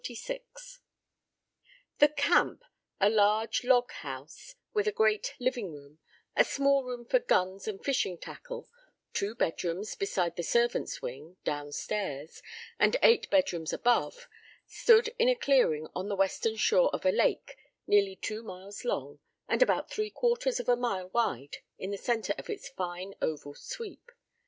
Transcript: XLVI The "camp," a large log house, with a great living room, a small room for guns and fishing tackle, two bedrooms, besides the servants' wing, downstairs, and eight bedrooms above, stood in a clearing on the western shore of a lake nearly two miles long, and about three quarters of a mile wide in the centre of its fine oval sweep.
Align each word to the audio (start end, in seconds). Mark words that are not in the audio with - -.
XLVI 0.03 0.79
The 1.99 2.07
"camp," 2.09 2.65
a 2.99 3.07
large 3.07 3.63
log 3.63 3.91
house, 3.91 4.55
with 4.73 4.87
a 4.87 4.91
great 4.91 5.35
living 5.37 5.71
room, 5.71 5.99
a 6.35 6.43
small 6.43 6.83
room 6.83 7.05
for 7.05 7.19
guns 7.19 7.67
and 7.67 7.85
fishing 7.85 8.17
tackle, 8.17 8.67
two 9.13 9.35
bedrooms, 9.35 9.93
besides 9.95 10.35
the 10.37 10.41
servants' 10.41 11.03
wing, 11.03 11.37
downstairs, 11.43 12.41
and 12.79 12.97
eight 13.03 13.29
bedrooms 13.29 13.71
above, 13.73 14.27
stood 14.65 15.13
in 15.19 15.29
a 15.29 15.35
clearing 15.35 15.87
on 15.93 16.09
the 16.09 16.15
western 16.15 16.55
shore 16.55 16.89
of 16.93 17.05
a 17.05 17.11
lake 17.11 17.55
nearly 17.85 18.15
two 18.15 18.41
miles 18.41 18.83
long, 18.83 19.19
and 19.47 19.61
about 19.61 19.91
three 19.91 20.09
quarters 20.09 20.59
of 20.59 20.67
a 20.67 20.75
mile 20.75 21.09
wide 21.09 21.57
in 21.77 21.91
the 21.91 21.97
centre 21.99 22.33
of 22.39 22.49
its 22.49 22.69
fine 22.69 23.13
oval 23.21 23.53
sweep. 23.53 24.11